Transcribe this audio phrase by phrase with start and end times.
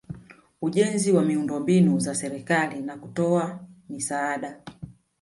[0.61, 3.59] ujenzi wa miundombinu za serikali na kutoa
[3.89, 4.61] misaada